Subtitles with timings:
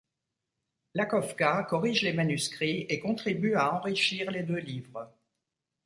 [0.95, 5.13] Lakofka corrige les manuscrits et contribue à enrichir les deux livres.